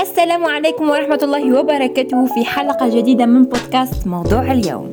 السلام 0.00 0.44
عليكم 0.44 0.90
ورحمة 0.90 1.18
الله 1.22 1.58
وبركاته 1.58 2.26
في 2.26 2.44
حلقة 2.44 2.88
جديدة 2.88 3.26
من 3.26 3.42
بودكاست 3.42 4.06
موضوع 4.06 4.52
اليوم. 4.52 4.90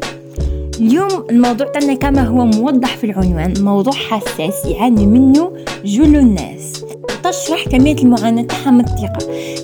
اليوم 0.79 1.25
الموضوع 1.29 1.67
تاعنا 1.67 1.93
كما 1.93 2.21
هو 2.21 2.45
موضح 2.45 2.97
في 2.97 3.03
العنوان 3.03 3.53
موضوع 3.59 3.93
حساس 3.93 4.65
يعاني 4.65 5.05
منه 5.05 5.51
جل 5.85 6.15
الناس. 6.15 6.84
تشرح 7.31 7.67
كمية 7.67 7.95
المعاناة 7.95 8.41
تاعها 8.41 8.71
من 8.71 8.79
الثقة 8.79 9.19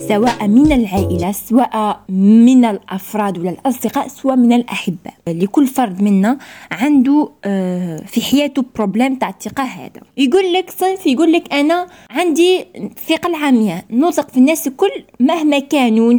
سواء 0.08 0.48
من 0.48 0.72
العائلة 0.72 1.32
سواء 1.32 2.04
من 2.10 2.66
الأفراد 2.66 3.38
ولا 3.38 3.50
الأصدقاء 3.50 4.08
سواء 4.08 4.36
من 4.36 4.54
الأحباء 4.54 5.14
لكل 5.28 5.68
فرد 5.68 6.02
منا 6.02 6.38
عنده 6.72 7.30
آه، 7.46 7.98
في 8.06 8.22
حياته 8.22 8.66
بروبليم 8.76 9.16
تاع 9.16 9.30
الثقة 9.30 9.64
هذا. 9.64 10.02
يقول 10.18 10.54
لك 10.54 10.70
صنف 10.70 11.06
يقول 11.08 11.32
لك 11.32 11.54
أنا 11.54 11.88
عندي 12.10 12.66
الثقة 12.76 13.28
العمياء 13.28 13.86
نثق 13.92 14.30
في 14.30 14.38
الناس 14.38 14.68
الكل 14.68 15.04
مهما 15.20 15.60
كانوا 15.60 16.14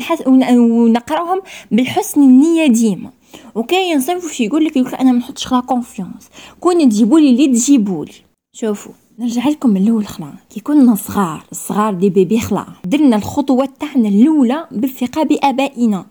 ونقراهم 0.56 1.43
بالحسن 1.70 2.23
النية 2.23 2.66
ديما. 2.66 3.10
وكاين 3.54 4.01
صنف 4.01 4.40
يقول 4.40 4.65
لك 4.65 4.95
أنا 4.95 5.12
ما 5.12 5.18
نحطش 5.18 5.52
la 5.52 5.60
confiance 5.60 6.28
كون 6.60 6.88
تجيبوا 6.88 7.20
لي 7.20 7.30
اللي 7.30 7.46
تجيبوا 7.46 8.04
لي 8.04 8.12
شوفوا. 8.52 8.93
نرجع 9.22 9.48
لكم 9.48 9.70
من 9.70 9.76
الأول 9.76 10.06
خلا. 10.06 10.32
كي 10.50 10.60
كنا 10.60 10.94
صغار 10.94 11.44
الصغار 11.52 11.94
des 11.95 12.10
bébés 12.10 12.41
خلا. 12.40 12.66
درنا 12.84 13.16
الخطوات 13.16 13.70
تاعنا 13.80 14.08
الأولى 14.08 14.66
بالثقة 14.70 15.22
بآبائنا. 15.22 16.06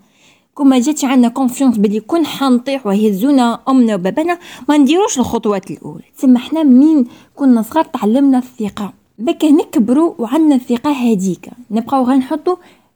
كما 0.57 0.79
جاتش 0.79 1.05
عندنا 1.05 1.27
confiance 1.27 1.77
بلي 1.77 1.99
كون 1.99 2.25
حنطيح 2.25 2.87
ويهزونا 2.87 3.59
أمنا 3.69 3.95
وبابانا 3.95 4.39
ما 4.69 4.77
نديروش 4.77 5.19
الخطوات 5.19 5.71
الأولى. 5.71 6.03
تسمى 6.17 6.39
حنا 6.39 6.63
من 6.63 7.05
كنا 7.35 7.61
صغار 7.61 7.85
تعلمنا 7.85 8.37
الثقة. 8.37 8.93
بكا 9.19 9.51
نكبروا 9.51 10.13
وعندنا 10.17 10.55
الثقة 10.55 10.91
هذيك 10.91 11.49
نبقاو 11.71 12.03
غير 12.03 12.17
نحطوا 12.17 12.55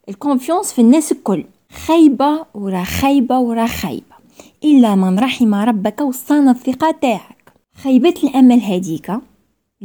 ال 0.09 0.16
confiance 0.16 0.73
في 0.73 0.81
الناس 0.81 1.11
الكل. 1.11 1.43
خايبة 1.85 2.45
ورا 2.53 2.83
خايبة 2.83 3.39
ورا 3.39 3.67
خايبة. 3.67 4.15
إلا 4.63 4.95
من 4.95 5.19
رحم 5.19 5.55
ربك 5.55 6.01
وصانا 6.01 6.51
الثقة 6.51 6.91
تاعك. 7.01 7.53
خيبت 7.83 8.23
الأمل 8.23 8.61
هذيك 8.61 9.11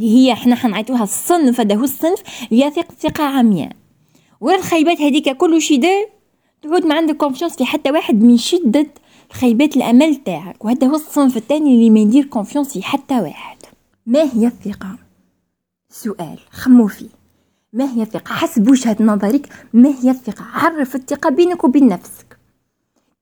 اللي 0.00 0.16
هي 0.16 0.34
حنا 0.34 0.54
حنعيطوها 0.54 1.02
الصنف 1.02 1.60
هذا 1.60 1.74
هو 1.74 1.84
الصنف 1.84 2.22
يثق 2.50 2.92
ثقة 2.92 3.24
عمياء 3.24 3.72
والخيبات 4.40 5.00
هذيك 5.00 5.36
كل 5.36 5.62
شي 5.62 5.76
دار 5.76 6.06
تعود 6.62 6.86
ما 6.86 6.94
عندك 6.94 7.16
confiance 7.16 7.56
في 7.56 7.64
حتى 7.64 7.90
واحد 7.90 8.22
من 8.22 8.36
شدة 8.36 8.86
خيبات 9.32 9.76
الأمل 9.76 10.16
تاعك 10.16 10.64
وهذا 10.64 10.86
هو 10.86 10.94
الصنف 10.94 11.36
الثاني 11.36 11.74
اللي 11.74 11.90
ما 11.90 12.00
يدير 12.00 12.24
confiance 12.24 12.72
في 12.72 12.82
حتى 12.82 13.20
واحد 13.20 13.56
ما 14.06 14.22
هي 14.22 14.46
الثقة؟ 14.46 14.96
سؤال 15.90 16.38
خمو 16.50 16.86
فيه 16.86 17.08
ما 17.72 17.92
هي 17.92 18.02
الثقة؟ 18.02 18.34
حسب 18.34 18.70
وجهة 18.70 18.96
نظرك 19.00 19.48
ما 19.72 19.88
هي 19.88 20.10
الثقة؟ 20.10 20.44
عرف 20.54 20.96
الثقة 20.96 21.30
بينك 21.30 21.64
وبين 21.64 21.88
نفسك 21.88 22.38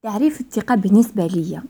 تعريف 0.02 0.40
الثقة 0.40 0.74
بالنسبة 0.74 1.26
لي 1.26 1.60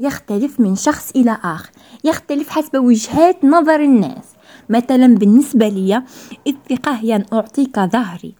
يختلف 0.00 0.60
من 0.60 0.76
شخص 0.76 1.10
إلى 1.16 1.38
آخر 1.44 1.70
يختلف 2.04 2.48
حسب 2.48 2.76
وجهات 2.76 3.44
نظر 3.44 3.80
الناس. 3.80 4.24
مثلا 4.68 5.06
بالنسبة 5.06 5.68
لي 5.68 6.02
الثقة 6.46 6.92
هي 6.92 7.16
أن 7.16 7.24
أعطيك 7.32 7.80
ظهري 7.80 8.34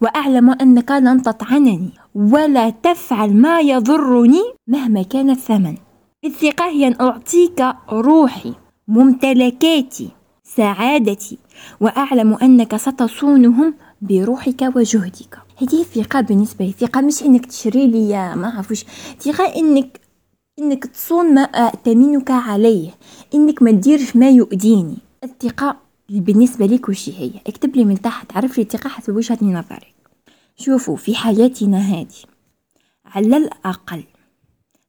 وأعلم 0.00 0.50
أنك 0.50 0.90
لن 0.90 1.22
تطعنني 1.22 1.90
ولا 2.14 2.70
تفعل 2.70 3.36
ما 3.36 3.60
يضرني 3.60 4.42
مهما 4.66 5.02
كان 5.02 5.30
الثمن. 5.30 5.76
الثقة 6.24 6.64
هي 6.64 6.86
أن 6.86 6.96
أعطيك 7.00 7.66
روحي 7.92 8.54
ممتلكاتي 8.88 10.08
سعادتي 10.44 11.38
وأعلم 11.80 12.34
أنك 12.34 12.76
ستصونهم 12.76 13.74
بروحك 14.02 14.72
وجهدك. 14.76 15.38
هذه 15.56 15.80
الثقة 15.80 16.20
بالنسبة 16.20 16.64
لي 16.64 16.72
ثقة 16.72 17.00
مش 17.00 17.22
إنك 17.22 17.46
تشري 17.46 17.86
لي 17.86 18.34
ما 18.36 18.52
عرفوش 18.56 18.84
ثقة 19.20 19.56
إنك 19.56 20.03
إنك 20.58 20.84
تصون 20.84 21.34
ما 21.34 21.40
ائتمنك 21.42 22.30
عليه. 22.30 22.90
إنك 23.34 23.62
ما 23.62 23.70
تديرش 23.70 24.16
ما 24.16 24.30
يؤذيني. 24.30 24.96
الثقة 25.24 25.76
بالنسبة 26.08 26.66
لك 26.66 26.88
وش 26.88 27.08
هي؟ 27.08 27.30
اكتب 27.46 27.76
لي 27.76 27.84
من 27.84 28.00
تحت 28.00 28.36
عرف 28.36 28.58
لي 28.58 28.62
الثقة 28.62 28.88
حسب 28.88 29.16
وجهة 29.16 29.38
نظرك. 29.42 29.94
شوفوا 30.56 30.96
في 30.96 31.14
حياتنا 31.14 31.78
هذه. 31.78 32.24
على 33.04 33.36
الأقل 33.36 34.04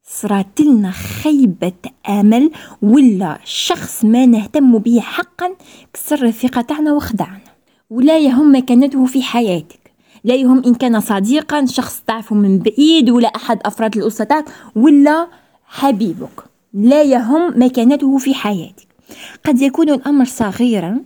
صرات 0.03 0.61
لنا 0.61 0.91
خيبة 0.91 1.73
أمل 2.09 2.51
ولا 2.81 3.39
شخص 3.43 4.05
ما 4.05 4.25
نهتم 4.25 4.77
به 4.77 4.99
حقا 4.99 5.55
كسر 5.93 6.25
الثقة 6.25 6.61
تاعنا 6.61 6.93
وخدعنا. 6.93 7.55
ولا 7.89 8.19
يهم 8.19 8.55
مكانته 8.55 9.05
في 9.05 9.23
حياتك. 9.23 9.91
لا 10.23 10.35
يهم 10.35 10.63
إن 10.65 10.75
كان 10.75 10.99
صديقا 10.99 11.65
شخص 11.65 12.03
تعرفه 12.07 12.35
من 12.35 12.59
بعيد 12.59 13.09
ولا 13.09 13.27
أحد 13.27 13.59
أفراد 13.65 13.97
الأسرة 13.97 14.45
ولا 14.75 15.27
حبيبك. 15.67 16.43
لا 16.73 17.03
يهم 17.03 17.63
مكانته 17.63 18.17
في 18.17 18.33
حياتك. 18.33 18.87
قد 19.45 19.61
يكون 19.61 19.89
الأمر 19.89 20.25
صغيرا 20.25 21.01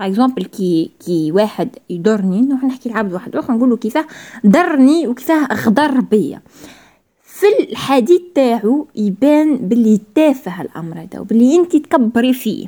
باغ 0.00 0.26
كي 0.26 0.90
كي 1.06 1.32
واحد 1.32 1.68
يضرني 1.90 2.40
نروح 2.40 2.64
نحكي 2.64 2.88
لعبد 2.88 3.12
واحد 3.12 3.36
آخر 3.36 3.52
نقول 3.52 3.70
له 3.70 3.76
كيفاه 3.76 4.04
ضرني 4.46 5.08
وكيفاه 5.08 5.48
غدر 5.52 6.00
بيا. 6.00 6.42
في 7.22 7.46
الحديث 7.70 8.20
تاعو 8.34 8.86
يبان 8.96 9.56
باللي 9.56 10.00
تافه 10.14 10.62
الأمر 10.62 10.98
هذا 10.98 11.20
وباللي 11.20 11.56
أنت 11.56 11.76
تكبري 11.76 12.32
فيه. 12.32 12.66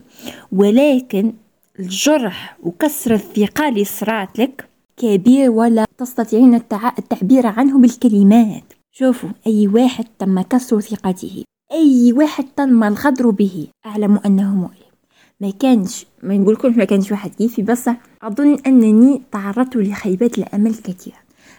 ولكن 0.52 1.32
الجرح 1.78 2.56
وكسر 2.62 3.14
الثقة 3.14 3.68
اللي 3.68 3.84
صرات 3.84 4.38
لك 4.38 4.68
كبير 4.96 5.50
ولا 5.50 5.86
تستطيعين 5.98 6.54
التعبير 6.54 7.46
عنه 7.46 7.78
بالكلمات. 7.78 8.75
شوفوا 8.98 9.28
أي 9.46 9.68
واحد 9.68 10.04
تم 10.18 10.40
كسر 10.40 10.80
ثقته 10.80 11.44
أي 11.72 12.12
واحد 12.12 12.44
تم 12.56 12.84
الغدر 12.84 13.30
به 13.30 13.66
أعلم 13.86 14.20
أنه 14.26 14.54
مؤلم. 14.54 14.92
ما 15.40 15.50
كانش 15.50 16.06
ما 16.22 16.36
نقولكمش 16.36 16.76
ما 16.76 16.84
كانش 16.84 17.10
واحد 17.10 17.30
كيفي 17.30 17.62
بس 17.62 17.90
أظن 18.22 18.58
أنني 18.66 19.22
تعرضت 19.32 19.76
لخيبات 19.76 20.38
الأمل 20.38 20.74
كثيرا 20.74 21.16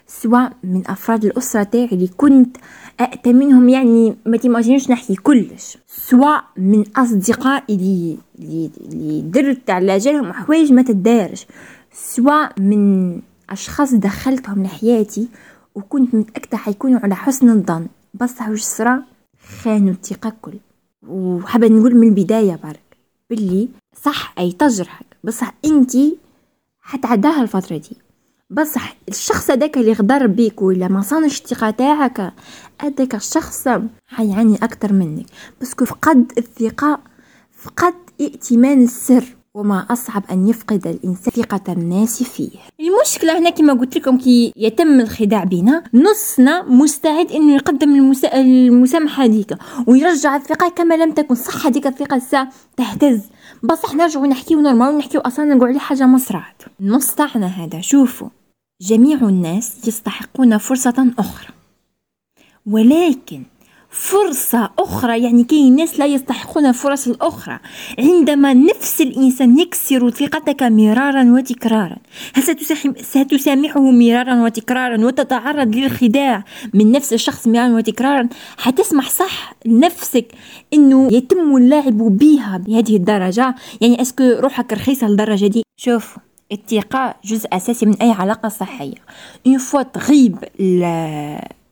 سواء 0.07 0.53
من 0.63 0.83
أفراد 0.87 1.25
الأسرة 1.25 1.63
تاعي 1.63 1.89
اللي 1.91 2.07
كنت 2.07 2.57
أأتمنهم 2.99 3.69
يعني 3.69 4.15
ما 4.25 4.37
تيماجينوش 4.37 4.89
نحكي 4.89 5.15
كلش 5.15 5.77
سواء 5.87 6.43
من 6.57 6.83
أصدقائي 6.95 7.75
اللي 7.75 8.17
اللي 8.39 9.21
درت 9.21 9.69
على 9.69 9.97
جالهم 9.97 10.33
حوايج 10.33 10.73
ما 10.73 10.81
تدارش 10.81 11.47
سواء 11.93 12.61
من 12.61 13.13
أشخاص 13.49 13.93
دخلتهم 13.93 14.63
لحياتي 14.63 15.27
وكنت 15.77 16.15
متأكدة 16.15 16.57
حيكونوا 16.57 16.99
على 16.99 17.15
حسن 17.15 17.49
الظن. 17.49 17.87
بس 18.13 18.33
وش 18.49 18.61
صرا 18.61 19.03
خانوا 19.63 19.91
الثقة 19.91 20.33
كل 20.41 20.59
وحابة 21.07 21.67
نقول 21.67 21.95
من 21.95 22.07
البداية 22.07 22.59
برك 22.63 22.97
باللي 23.29 23.69
صح 24.03 24.33
أي 24.39 24.51
تجرحك. 24.51 25.05
بصح 25.23 25.53
أنتي 25.65 26.17
حتعداها 26.81 27.41
الفترة 27.41 27.77
دي. 27.77 27.97
بصح 28.49 28.95
الشخص 29.09 29.51
هذاك 29.51 29.77
اللي 29.77 29.93
غدر 29.93 30.27
بيك 30.27 30.61
ولا 30.61 30.87
ما 30.87 31.01
صانش 31.01 31.39
الثقة 31.41 31.69
تاعك 31.69 32.33
هذاك 32.81 33.15
الشخص 33.15 33.67
حيعاني 34.07 34.55
أكتر 34.63 34.93
منك. 34.93 35.25
بس 35.61 35.73
فقد 35.73 36.31
الثقة 36.37 36.99
فقد 37.51 37.93
ائتمان 38.21 38.83
السر. 38.83 39.36
وما 39.57 39.85
أصعب 39.89 40.23
أن 40.31 40.47
يفقد 40.47 40.87
الإنسان 40.87 41.31
ثقة 41.33 41.73
الناس 41.73 42.23
فيه. 42.23 42.49
المشكلة 42.79 43.39
هنا 43.39 43.49
كما 43.49 43.73
قلت 43.73 43.97
لكم 43.97 44.17
كي 44.17 44.53
يتم 44.55 44.99
الخداع 44.99 45.43
بنا 45.43 45.83
نصنا 45.93 46.63
مستعد 46.63 47.31
أنه 47.31 47.55
يقدم 47.55 47.95
المسا... 47.95 48.41
المسامحة 48.41 49.25
ديك 49.27 49.57
ويرجع 49.87 50.35
الثقة 50.35 50.69
كما 50.69 50.95
لم 50.95 51.11
تكن. 51.11 51.35
صح 51.35 51.65
هذيك 51.65 51.87
الثقة 51.87 52.47
تهتز 52.77 53.21
بصح 53.63 53.95
نرجعوا 53.95 54.27
نحكيو 54.27 54.61
نورمال 54.61 54.95
ونحكيو 54.95 55.21
أصلا 55.21 55.45
نقول 55.45 55.69
عليه 55.69 55.79
حاجة 55.79 56.05
مصرعت 56.05 56.61
النص 56.79 57.15
تاعنا 57.15 57.47
هذا. 57.47 57.81
شوفوا 57.81 58.29
جميع 58.81 59.17
الناس 59.17 59.87
يستحقون 59.87 60.57
فرصة 60.57 61.13
أخرى. 61.19 61.49
ولكن 62.65 63.43
فرصة 63.89 64.69
أخرى 64.79 65.23
يعني 65.23 65.43
كاين 65.43 65.75
ناس 65.75 65.99
لا 65.99 66.05
يستحقون 66.05 66.65
الفرص 66.65 67.07
الأخرى. 67.07 67.59
عندما 67.99 68.53
نفس 68.53 69.01
الإنسان 69.01 69.59
يكسر 69.59 70.09
ثقتك 70.09 70.63
مرارا 70.63 71.23
وتكرارا 71.23 71.97
هل 72.33 72.43
ستسامحه 73.01 73.81
مرارا 73.81 74.43
وتكرارا 74.43 75.05
وتتعرض 75.05 75.75
للخداع 75.75 76.43
من 76.73 76.91
نفس 76.91 77.13
الشخص 77.13 77.47
مرارا 77.47 77.75
وتكرارا؟ 77.75 78.29
حتسمح 78.57 79.09
صح 79.09 79.53
لنفسك 79.65 80.27
أنه 80.73 81.13
يتم 81.13 81.57
اللعب 81.57 81.97
بها 81.97 82.57
بهذه 82.57 82.95
الدرجة؟ 82.95 83.55
يعني 83.81 84.01
est-ce 84.01 84.16
que 84.16 84.23
روحك 84.23 84.73
رخيصة 84.73 85.07
للدرجة 85.07 85.47
دي؟ 85.47 85.63
شوف 85.79 86.17
الثقة 86.51 87.15
جزء 87.25 87.47
أساسي 87.53 87.85
من 87.85 87.95
أي 88.01 88.11
علاقة 88.11 88.49
صحية. 88.49 88.95
une 89.47 89.57
fois 89.57 89.81
تغيب 89.81 90.37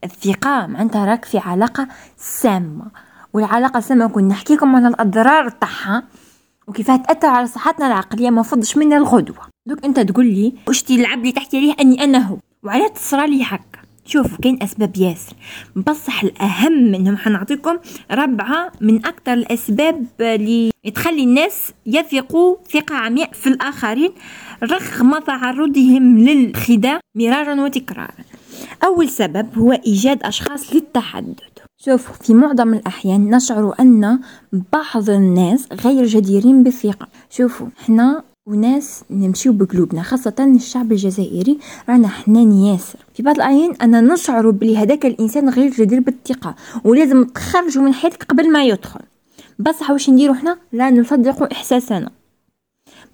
الثقة 0.06 0.68
معناتها 0.68 1.06
راك 1.06 1.26
في 1.26 1.38
علاقة 1.38 1.88
سامة. 2.18 2.86
والعلاقة 3.34 3.78
السامة 3.78 4.08
كنا 4.08 4.28
نحكيكم 4.28 4.76
على 4.76 4.88
الأضرار 4.88 5.50
تاعها 5.50 6.04
وكيفاه 6.68 6.96
تأثر 6.96 7.28
على 7.28 7.48
صحتنا 7.48 7.88
العقلية 7.88 8.30
ما 8.30 8.42
فضش 8.44 8.78
منا 8.78 8.98
الغدوة. 8.98 9.38
دوك 9.66 9.86
أنت 9.86 10.00
تقول 10.00 10.26
لي 10.26 10.54
واش 10.68 10.84
تلعب 10.84 11.26
لي 11.26 11.32
تحكي 11.32 11.60
ليه 11.62 11.76
أني 11.82 12.04
أنا 12.04 12.18
هو؟ 12.18 12.38
وعلى 12.64 12.90
تصرالي 12.90 13.44
هكا؟ 13.44 13.80
شوفوا 14.06 14.38
كاين 14.38 14.64
أسباب 14.64 14.98
ياسر. 14.98 15.34
بصح 15.76 16.24
الأهم 16.24 16.96
انهم 16.96 17.18
حنعطيكم 17.18 17.78
ربعة 18.12 18.72
من 18.82 19.06
أكثر 19.06 19.34
الأسباب 19.34 20.06
اللي 20.22 20.72
تخلي 20.96 21.24
الناس 21.24 21.72
يثقوا 21.86 22.56
ثقة 22.72 22.96
عمياء 22.96 23.32
في 23.34 23.48
الآخرين 23.48 24.12
رغم 24.64 25.20
تعرضهم 25.20 26.18
للخداع 26.18 27.00
مرارا 27.16 27.64
وتكرارا. 27.64 28.14
أول 28.84 29.10
سبب 29.10 29.58
هو 29.58 29.72
إيجاد 29.72 30.24
أشخاص 30.24 30.74
للتحدث. 30.74 31.38
شوفوا 31.78 32.16
في 32.16 32.34
معظم 32.34 32.74
الأحيان 32.74 33.36
نشعر 33.36 33.76
أن 33.80 34.20
بعض 34.52 35.10
الناس 35.10 35.68
غير 35.74 36.06
جديرين 36.06 36.64
بالثقة. 36.64 37.08
شوفوا 37.30 37.68
إحنا 37.80 38.24
وناس 38.48 39.04
نمشيو 39.10 39.54
بقلوبنا 39.54 40.02
خاصة 40.04 40.34
الشعب 40.40 40.92
الجزائري 40.92 41.58
رانا 41.90 42.08
حنان 42.08 42.52
ياسر 42.52 43.00
في 43.14 43.24
بعض 43.24 43.36
الأحيان 43.36 43.76
أنا 43.82 44.02
نشعر 44.02 44.50
بلي 44.50 44.78
هذاك 44.78 45.06
الإنسان 45.06 45.50
غير 45.50 45.72
جدير 45.72 46.00
بالثقة 46.00 46.56
ولازم 46.84 47.24
تخرجوا 47.24 47.84
من 47.84 47.94
حياتك 47.94 48.24
قبل 48.24 48.52
ما 48.52 48.64
يدخل. 48.64 49.00
بصح 49.60 49.92
واش 49.92 50.10
نديرو 50.10 50.34
حنا 50.34 50.58
لا 50.72 50.90
نصدق 50.90 51.52
إحساسنا. 51.52 52.12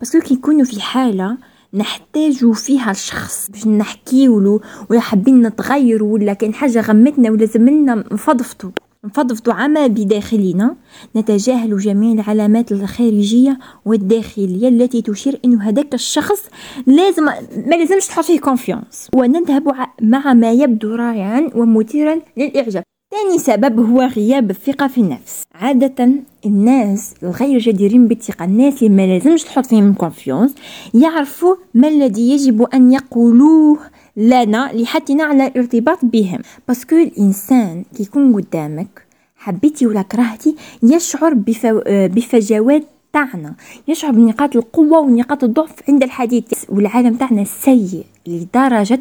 بس 0.02 0.18
كي 0.18 0.34
يكونوا 0.34 0.66
في 0.66 0.82
حالة 0.82 1.38
نحتاج 1.74 2.52
فيها 2.52 2.92
الشخص 2.92 3.50
باش 3.52 3.68
نحكيولو 3.68 4.62
ولا 4.90 5.00
حابين 5.00 5.42
نتغيروا 5.42 6.14
ولا 6.14 6.34
كان 6.34 6.54
حاجة 6.54 6.82
غمتنا 6.82 7.32
ولا 7.32 7.46
زملنا 7.46 7.96
نفضفضوا 7.96 8.72
نفضفضوا 9.06 9.54
عما 9.54 9.88
بداخلنا 9.88 10.76
نتجاهل 11.16 11.78
جميع 11.78 12.12
العلامات 12.12 12.72
الخارجية 12.72 13.60
والداخلية 13.86 14.68
التي 14.68 15.02
تشير 15.02 15.40
إنه 15.46 15.64
هذاك 15.70 15.94
الشخص 15.94 16.44
لازم 16.88 17.26
ما 17.66 17.76
لازمش 17.76 18.08
تحط 18.08 18.24
فيه 18.24 18.40
confiance 18.40 19.10
ونذهب 19.16 19.76
مع 20.02 20.34
ما 20.34 20.52
يبدو 20.52 20.96
رائعا 20.96 21.50
ومثيرا 21.56 22.22
للإعجاب. 22.38 22.84
ثاني 23.12 23.40
سبب 23.40 23.80
هو 23.90 24.02
غياب 24.02 24.50
الثقة 24.50 24.88
في 24.88 25.02
النفس. 25.02 25.44
عادة 25.56 26.10
الناس 26.46 27.14
الغير 27.24 27.60
جديرين 27.60 28.08
بالثقة 28.08 28.46
الناس 28.46 28.84
اللي 28.84 28.96
ما 28.96 29.08
لازمش 29.08 29.44
تحط 29.44 29.66
فيهم 29.66 29.94
كونفيونس 29.94 30.56
يعرفوا 30.94 31.56
ما 31.74 31.88
الذي 31.88 32.32
يجب 32.32 32.62
أن 32.62 32.92
يقولوه 32.92 33.80
لنا 34.18 34.72
لحثنا 34.74 35.24
على 35.24 35.48
الارتباط 35.48 35.98
بهم. 36.04 36.40
parce 36.68 36.85
que 36.85 36.96
الإنسان 36.96 37.84
كي 37.98 38.04
يكون 38.04 38.36
قدامك 38.36 39.06
حبيتي 39.36 39.88
ولا 39.88 40.02
كرهتي 40.02 40.56
يشعر 40.84 41.34
بفو... 41.34 41.82
بفجوات 41.88 42.84
تاعنا. 43.14 43.56
يشعر 43.88 44.12
بنقاط 44.12 44.56
القوة 44.56 45.00
ونقاط 45.00 45.44
الضعف 45.44 45.90
عند 45.90 46.04
الحديث. 46.04 46.46
والعالم 46.70 47.16
تاعنا 47.16 47.44
سيء 47.44 48.06
لدرجة 48.28 49.00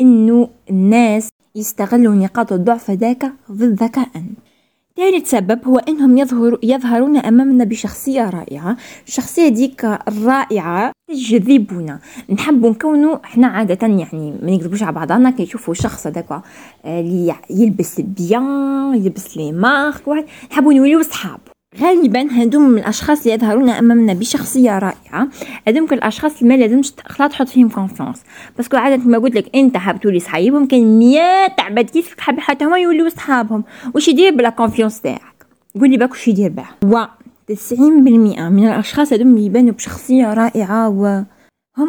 إنه 0.00 0.48
الناس 0.70 1.28
يستغلوا 1.54 2.14
نقاط 2.14 2.52
الضعف 2.52 2.90
ذاك 2.90 3.32
ضدك 3.50 3.98
أنت 3.98 4.38
ثالث 4.96 5.30
سبب 5.30 5.64
هو 5.64 5.78
إنهم 5.78 6.18
يظهر 6.18 6.58
يظهرون 6.62 7.16
أمامنا 7.16 7.64
بشخصية 7.64 8.30
رائعة. 8.30 8.76
الشخصيه 9.06 9.48
ديك 9.48 9.84
الرائعة 9.84 10.92
تجذبنا. 11.08 12.00
نحب 12.30 12.66
نكونوا 12.66 13.24
إحنا 13.24 13.46
عادة 13.46 13.86
يعني 13.86 14.34
ما 14.42 14.50
نكذبوش 14.50 14.82
على 14.82 14.92
بعضنا 14.92 15.30
كي 15.30 15.42
يشوفوا 15.42 15.74
شخص 15.74 16.06
هذاك 16.06 16.42
اللي 16.84 17.34
يلبس 17.50 18.00
bien 18.00 18.94
يلبس 18.94 19.36
les 19.36 19.52
marques 19.52 20.08
واحد. 20.08 20.24
نحبوا 20.50 20.72
نوليو 20.74 21.02
صحاب. 21.02 21.40
غالبا 21.78 22.30
هذوم 22.30 22.78
الأشخاص 22.78 23.22
اللي 23.22 23.34
يظهرون 23.34 23.70
أمامنا 23.70 24.12
بشخصية 24.12 24.78
رائعة. 24.78 25.28
هذوم 25.68 25.84
الأشخاص 25.92 26.42
اللي 26.42 26.56
ما 26.56 26.62
لازمش 26.62 26.92
خلاص 27.06 27.30
تحط 27.30 27.48
فيهم 27.48 27.68
confiance 27.68 28.22
parce 28.56 28.68
que 28.68 28.76
عادة 28.76 29.04
ما 29.04 29.18
قلت 29.18 29.34
لك 29.34 29.56
أنت 29.56 29.76
حاب 29.76 30.00
تولي 30.00 30.20
صحيب 30.20 30.54
ممكن 30.54 30.98
100 30.98 31.20
عباد 31.58 31.90
كيفك 31.90 32.20
حاب 32.20 32.40
حتى 32.40 32.64
هما 32.64 32.78
يوليو 32.78 33.08
صحابهم. 33.08 33.64
واش 33.94 34.08
يدير 34.08 34.34
ب 34.34 34.39
la 34.39 34.50
confiance 34.50 35.00
تاعك؟ 35.00 35.46
قولي 35.80 35.96
باك 35.96 36.10
واش 36.10 36.28
يدير 36.28 36.50
بها. 36.50 36.74
و 36.84 37.04
90% 37.52 37.80
من 38.48 38.68
الأشخاص 38.68 39.12
هذوم 39.12 39.36
يبانوا 39.36 39.72
بشخصية 39.72 40.34
رائعة 40.34 40.88
وهم 40.88 41.26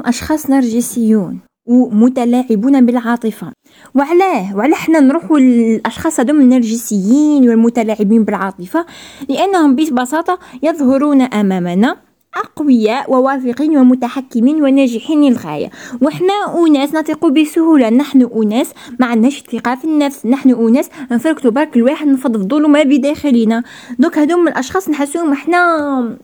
أشخاص 0.05 0.49
نرجسيون. 0.49 1.39
ومتلاعبون 1.71 2.85
بالعاطفة. 2.85 3.51
وعلاه 3.95 4.55
وعلاه 4.55 4.75
حنا 4.75 4.99
نروحوا 4.99 5.39
للأشخاص 5.39 6.19
هذوم 6.19 6.41
النرجسيين 6.41 7.49
والمتلاعبين 7.49 8.23
بالعاطفة 8.23 8.85
لأنهم 9.29 9.75
ببساطة 9.75 10.39
يظهرون 10.63 11.21
أمامنا 11.21 11.95
أقوياء 12.35 13.11
وواثقين 13.11 13.77
ومتحكمين 13.77 14.63
وناجحين 14.63 15.21
للغاية. 15.21 15.69
وإحنا 16.01 16.33
أناس 16.67 16.95
نثق 16.95 17.27
بسهولة. 17.27 17.89
نحن 17.89 18.29
أناس 18.35 18.69
ما 18.99 19.05
عندناش 19.05 19.43
ثقة 19.51 19.75
في 19.75 19.85
النفس. 19.85 20.25
نحن 20.25 20.49
أناس 20.49 20.89
نفركتو 21.11 21.51
برك 21.51 21.77
الواحد 21.77 22.07
نفضفضوا 22.07 22.67
ما 22.67 22.83
بداخلنا 22.83 23.63
دوك 23.99 24.17
هذوم 24.17 24.47
الأشخاص 24.47 24.89
نحسوهم 24.89 25.31
إحنا 25.31 25.59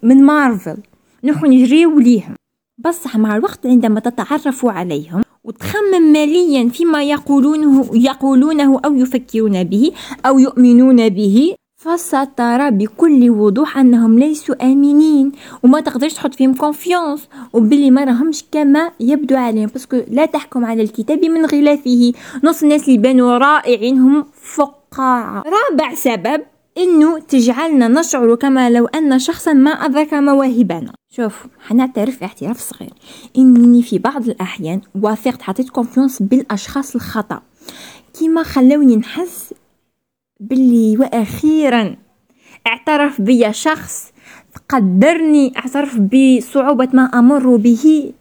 من 0.04 0.24
مارفل. 0.24 0.78
نروحو 1.24 1.46
نجريو 1.48 2.00
ليهم. 2.00 2.36
بصح 2.86 3.18
مع 3.18 3.36
الوقت 3.36 3.66
عندما 3.66 4.00
تتعرف 4.00 4.66
عليهم 4.66 5.22
وتخمم 5.48 6.12
ماليا 6.14 6.70
فيما 6.70 7.04
يقولونه 7.04 7.90
يقولونه 7.94 8.80
أو 8.86 8.96
يفكرون 8.96 9.64
به 9.64 9.92
أو 10.26 10.40
يؤمنون 10.40 11.10
به. 11.10 11.56
فسترى 11.78 12.72
بكل 12.72 13.30
وضوح 13.30 13.78
أنهم 13.78 14.20
ليسوا 14.20 14.64
آمنين. 14.64 15.32
وما 15.64 15.80
تقدرش 15.80 16.14
تحط 16.14 16.36
فيهم 16.36 16.54
confiance 16.54 17.28
وباللي 17.54 17.92
ما 17.92 18.04
راهمش 18.04 18.44
كما 18.52 18.92
يبدو 19.00 19.36
عليهم. 19.36 19.68
parce 19.68 19.86
que 19.87 19.98
لا 20.12 20.26
تحكم 20.26 20.66
على 20.66 20.82
الكتاب 20.84 21.26
من 21.26 21.46
غلافه. 21.46 22.14
نص 22.44 22.64
الناس 22.64 22.88
اللي 22.88 22.98
بانوا 22.98 23.38
رائعين 23.38 24.00
هم 24.00 24.26
فقاعة. 24.56 25.44
رابع 25.44 25.94
سبب 25.94 26.42
إنه 26.78 27.20
تجعلنا 27.20 27.88
نشعر 27.88 28.36
كما 28.36 28.70
لو 28.70 28.86
أن 28.86 29.20
شخصا 29.20 29.54
ما 29.54 29.72
أدرك 29.72 30.14
مواهبنا. 30.14 30.94
شوف 31.10 31.46
حنعترف 31.68 32.24
اعتراف 32.24 32.60
صغير. 32.60 32.94
انني 33.38 33.84
في 33.84 34.00
بعض 34.00 34.30
الأحيان 34.30 34.82
وثقت 34.96 35.42
حطيت 35.42 35.70
confiance 35.70 36.22
بالأشخاص 36.22 36.96
الخطأ. 36.96 37.42
كيما 38.20 38.44
خلوني 38.44 38.96
نحس 38.96 39.54
باللي 40.40 40.98
وأخيرا 40.98 41.96
اعترف 42.68 43.22
بي 43.22 43.54
شخص 43.54 44.12
قدرني 44.70 45.54
أعترف 45.58 46.00
بصعوبة 46.00 46.88
ما 46.94 47.04
أمر 47.04 47.56
به. 47.56 48.14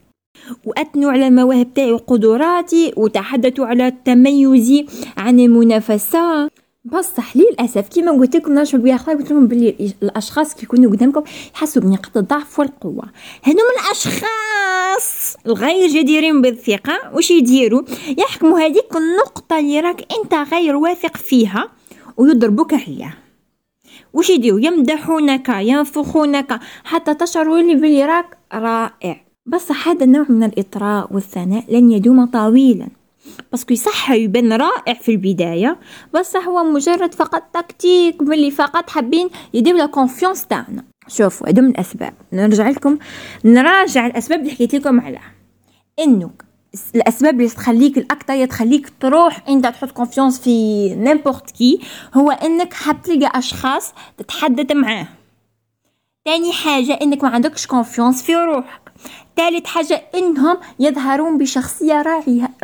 وأثنوا 0.65 1.13
على 1.13 1.29
المواهب 1.29 1.75
تاعي 1.75 1.93
وقدراتي 1.93 2.93
وتحدثوا 2.97 3.67
على 3.67 3.93
تميزي 4.05 4.87
عن 5.17 5.41
المنافسة. 5.41 6.51
بصح 6.93 7.37
للاسف 7.37 7.89
كيما 7.89 8.13
قلت 8.13 8.37
لكم 8.37 8.53
نرجعوا 8.53 8.83
بيا 8.83 8.97
خلاص 8.97 9.19
قلت 9.19 9.33
لكم 9.33 9.47
بلي 9.47 9.95
الأشخاص 10.03 10.55
كي 10.55 10.63
يكونوا 10.63 10.91
قدامكم 10.91 11.23
يحسوا 11.55 11.83
بنقاط 11.83 12.17
الضعف 12.17 12.59
والقوة. 12.59 13.05
هذوم 13.43 13.67
الأشخاص 13.81 15.37
الغير 15.47 15.89
جديرين 15.89 16.43
بالثقة 16.43 17.01
واش 17.15 17.31
يديروا؟ 17.31 17.83
يحكموا 18.19 18.61
هذيك 18.61 18.97
النقطة 18.97 19.59
اللي 19.59 19.81
راك 19.81 20.07
أنت 20.19 20.35
غير 20.53 20.77
واثق 20.77 21.17
فيها 21.17 21.69
ويضربوك 22.17 22.75
عليها 22.75 23.15
وش 24.13 24.31
يديروا؟ 24.31 24.61
يمدحونك 24.61 25.49
ينفخونك 25.49 26.61
حتى 26.85 27.15
تشعر 27.15 27.63
بلي 27.63 28.05
راك 28.05 28.39
رائع. 28.55 29.25
بصح 29.47 29.89
هذا 29.89 30.05
النوع 30.05 30.27
من 30.29 30.45
الإطراء 30.45 31.13
والثناء 31.13 31.65
لن 31.69 31.91
يدوم 31.91 32.25
طويلا. 32.25 32.89
parce 33.53 33.65
que 33.65 33.73
يصح 33.73 34.11
يبان 34.11 34.53
رائع 34.53 34.95
في 34.95 35.11
البداية 35.11 35.79
بس 36.15 36.37
هو 36.37 36.65
مجرد 36.65 37.15
فقط 37.15 37.43
تكتيك 37.53 38.23
ملي 38.23 38.51
فقط 38.51 38.91
حابين 38.91 39.29
يدير 39.55 39.75
la 39.75 39.87
confiance 39.87 40.47
تاعنا. 40.47 40.85
شوفوا 41.09 41.49
هادو 41.49 41.63
من 41.63 41.71
الأسباب. 41.71 42.15
نرجع 42.33 42.69
لكم 42.69 42.99
نراجع 43.45 44.07
الأسباب 44.07 44.41
اللي 44.41 44.51
حكيت 44.51 44.75
لكم 44.75 45.01
عليها. 45.01 45.33
انه 45.99 46.31
الأسباب 46.95 47.35
اللي 47.35 47.49
تخليك 47.49 47.99
الاكثر 47.99 48.47
تخليك 48.47 48.93
تروح 49.01 49.49
انت 49.49 49.67
تحط 49.67 49.91
confiance 49.91 50.41
في 50.41 50.89
n'importe 50.95 51.51
qui 51.51 51.81
هو 52.15 52.31
إنك 52.31 52.75
حاب 52.75 53.03
تلقى 53.03 53.39
أشخاص 53.39 53.93
تتحدث 54.19 54.73
معاه. 54.73 55.09
تاني 56.25 56.53
حاجة 56.53 56.99
إنك 57.03 57.25
ما 57.25 57.31
عندكش 57.31 57.67
confiance 57.67 58.23
في 58.23 58.35
روحك. 58.35 58.86
ثالث 59.37 59.67
حاجة 59.67 60.03
إنهم 60.15 60.57
يظهرون 60.81 61.39
بشخصية 61.39 62.03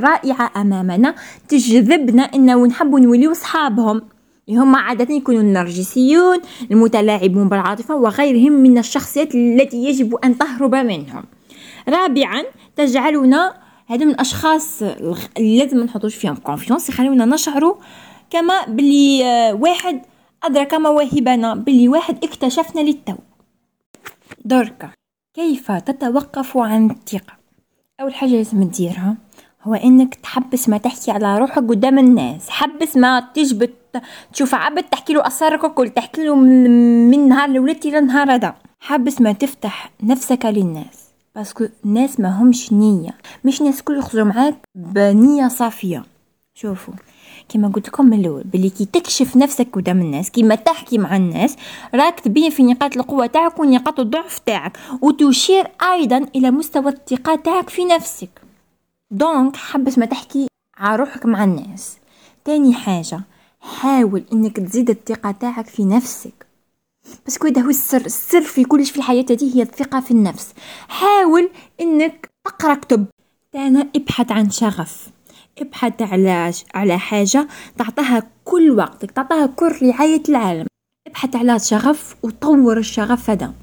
رائعة 0.01 0.51
أمامنا 0.57 1.15
تجذبنا 1.49 2.23
إنه 2.23 2.67
نحب 2.67 2.95
نوليو 2.95 3.33
صحابهم. 3.33 4.03
هم 4.49 4.77
عادة 4.77 5.15
يكونوا 5.15 5.41
النرجسيون 5.41 6.39
المتلاعبون 6.71 7.49
بالعاطفة 7.49 7.95
وغيرهم 7.95 8.53
من 8.53 8.79
الشخصيات 8.79 9.35
التي 9.35 9.85
يجب 9.85 10.15
أن 10.15 10.39
تهرب 10.39 10.75
منهم. 10.75 11.25
رابعا 11.89 12.43
تجعلنا 12.77 13.55
هذا 13.87 14.05
من 14.05 14.11
الأشخاص 14.11 14.83
اللي 15.39 15.59
لازم 15.59 15.79
نحطوش 15.79 16.15
فيهم 16.15 16.35
confiance 16.35 16.89
يخلونا 16.89 17.25
نشعروا 17.25 17.75
كما 18.31 18.65
بلي 18.69 19.23
واحد 19.61 20.03
أدرك 20.43 20.75
مواهبنا 20.75 21.55
بلي 21.55 21.89
واحد 21.89 22.25
اكتشفنا 22.25 22.81
للتو. 22.81 23.15
دركا 24.45 24.91
كيف 25.35 25.73
تتوقف 25.73 26.57
عن 26.57 26.91
الثقة؟ 26.91 27.33
أول 28.01 28.15
حاجة 28.15 28.31
لازم 28.31 28.65
تديرها 28.65 29.17
هو 29.63 29.75
إنك 29.75 30.15
تحبس 30.15 30.69
ما 30.69 30.79
تحكي 30.79 31.11
على 31.11 31.39
روحك 31.39 31.59
قدام 31.69 31.99
الناس. 31.99 32.51
حبس 32.51 32.97
ما 32.97 33.21
تجبت 33.35 34.03
تشوف 34.33 34.55
عبد 34.55 34.83
تحكي 34.83 35.13
له 35.13 35.27
أسرارك 35.27 35.65
الكل 35.65 35.89
تحكي 35.89 36.25
له 36.25 36.35
من 36.35 37.29
نهار 37.29 37.51
لولدتي 37.51 37.91
لنهار 37.91 38.35
هذا. 38.35 38.55
حبس 38.81 39.21
ما 39.21 39.33
تفتح 39.33 39.91
نفسك 40.03 40.47
للناس. 40.47 41.09
باسكو 41.35 41.67
الناس 41.85 42.21
ما 42.21 42.43
همش 42.43 42.73
نية. 42.73 43.15
مش 43.45 43.63
ناس 43.63 43.83
كل 43.83 43.99
يخرجوا 43.99 44.25
معاك 44.25 44.57
بنية 44.75 45.49
صافية. 45.49 46.05
شوفوا 46.55 46.95
كما 47.49 47.69
قلت 47.69 47.89
لكم 47.89 48.07
من 48.07 48.21
الأول 48.21 48.43
بلي 48.45 48.71
كي 48.71 48.85
تكشف 48.85 49.37
نفسك 49.37 49.69
قدام 49.73 50.01
الناس 50.01 50.31
كيما 50.31 50.55
تحكي 50.55 50.99
مع 50.99 51.17
الناس 51.17 51.57
راك 51.95 52.21
تبين 52.21 52.51
في 52.51 52.63
نقاط 52.63 52.97
القوة 52.97 53.27
تاعك 53.27 53.59
ونقاط 53.59 54.01
الضعف 54.01 54.39
تاعك 54.39 54.79
وتشير 55.03 55.67
أيضا 55.93 56.27
إلى 56.37 56.51
مستوى 56.51 56.89
الثقة 56.89 57.35
تاعك 57.35 57.69
في 57.69 57.85
نفسك. 57.85 58.43
دونك 59.11 59.57
حبس 59.57 59.99
ما 59.99 60.07
تحكي 60.07 60.47
على 60.77 60.97
روحك 60.97 61.27
مع 61.27 61.45
الناس. 61.45 61.97
تاني 62.45 62.75
حاجة 62.75 63.21
حاول 63.61 64.25
إنك 64.33 64.57
تزيد 64.57 64.91
الثقة 64.91 65.31
تاعك 65.31 65.67
في 65.67 65.85
نفسك. 65.85 66.47
بس 67.27 67.39
هذا 67.45 67.61
هو 67.61 67.71
السر 67.71 68.07
السر 68.07 68.41
في 68.41 68.65
كلش 68.65 68.91
في 68.91 68.97
الحياة 68.97 69.27
هذه 69.31 69.57
هي 69.57 69.63
الثقة 69.63 70.01
في 70.01 70.11
النفس. 70.11 70.55
حاول 70.89 71.51
إنك 71.81 72.31
تقرا 72.45 72.75
كتب. 72.75 73.07
تانا 73.53 73.89
ابحث 73.97 74.33
عن 74.33 74.51
شغف. 74.51 75.09
ابحث 75.59 76.03
على 76.03 76.53
على 76.75 76.99
حاجة 76.99 77.49
تعطيها 77.79 78.31
كل 78.45 78.71
وقتك 78.71 79.11
تعطيها 79.11 79.47
كل 79.47 79.73
رعاية 79.83 80.23
العالم. 80.29 80.67
ابحث 81.07 81.37
على 81.37 81.59
شغف 81.59 82.17
وطور 82.23 82.79
الشغف 82.79 83.31
هذا. 83.31 83.55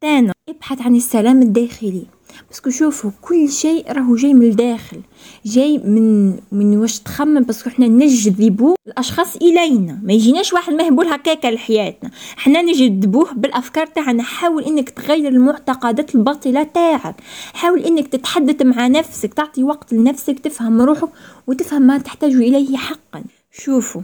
تانا 0.00 0.32
ابحث 0.48 0.82
عن 0.82 0.96
السلام 0.96 1.42
الداخلي. 1.42 2.06
parce 2.48 2.62
que 2.62 2.70
شوفوا 2.70 3.10
كل 3.22 3.48
شيء 3.48 3.92
راهو 3.92 4.16
جاي 4.16 4.34
من 4.34 4.42
الداخل 4.42 5.00
جاي 5.46 5.78
من 5.78 6.30
من 6.52 6.76
واش 6.76 6.98
تخمم 6.98 7.40
parce 7.40 7.59
que 7.59 7.70
حنا 7.70 7.88
نجذبو 7.88 8.74
الأشخاص 8.86 9.36
إلينا 9.36 10.00
ما 10.02 10.12
يجيناش 10.12 10.52
واحد 10.52 10.72
مهبول 10.72 11.06
هكاكا 11.06 11.48
لحياتنا 11.48 12.10
حنا 12.36 12.62
نجذبوه 12.62 13.32
بالأفكار 13.32 13.86
تاعنا 13.86 14.22
حاول 14.22 14.64
إنك 14.64 14.90
تغير 14.90 15.28
المعتقدات 15.28 16.14
الباطلة 16.14 16.62
تاعك 16.62 17.16
حاول 17.54 17.80
إنك 17.80 18.08
تتحدث 18.08 18.62
مع 18.62 18.86
نفسك 18.86 19.34
تعطي 19.34 19.64
وقت 19.64 19.92
لنفسك 19.92 20.38
تفهم 20.38 20.80
روحك 20.80 21.08
وتفهم 21.46 21.82
ما 21.82 21.98
تحتاج 21.98 22.32
إليه 22.32 22.76
حقا. 22.76 23.24
شوفوا 23.52 24.02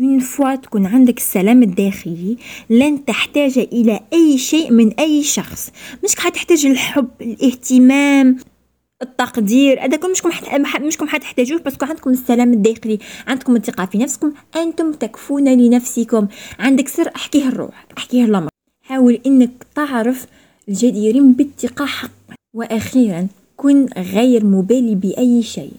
من 0.00 0.18
فوا 0.18 0.54
تكون 0.54 0.86
عندك 0.86 1.18
السلام 1.18 1.62
الداخلي 1.62 2.36
لن 2.70 3.04
تحتاج 3.04 3.58
إلى 3.58 4.00
أي 4.12 4.38
شيء 4.38 4.72
من 4.72 4.92
أي 4.92 5.22
شخص 5.22 5.70
مش 6.04 6.16
حتحتاج 6.16 6.66
الحب 6.66 7.08
الاهتمام 7.20 8.36
التقدير 9.02 9.84
هذا 9.84 9.96
كل 9.96 10.10
مشكم 10.10 10.30
حت... 10.30 10.80
مشكم 10.80 11.08
حتحتاجوه 11.08 11.60
بس 11.60 11.74
عندكم 11.82 12.10
السلام 12.10 12.52
الداخلي 12.52 12.98
عندكم 13.26 13.56
الثقة 13.56 13.86
في 13.86 13.98
نفسكم 13.98 14.32
أنتم 14.56 14.92
تكفون 14.92 15.48
لنفسكم 15.48 16.26
عندك 16.58 16.88
سر 16.88 17.10
أحكيه 17.16 17.48
الروح 17.48 17.86
أحكيه 17.98 18.24
الأمر 18.24 18.48
حاول 18.82 19.20
إنك 19.26 19.50
تعرف 19.74 20.26
الجديرين 20.68 21.32
بالثقة 21.32 21.86
حقا 21.86 22.34
وأخيرا 22.54 23.26
كن 23.56 23.86
غير 23.96 24.44
مبالي 24.44 24.94
بأي 24.94 25.42
شيء. 25.42 25.72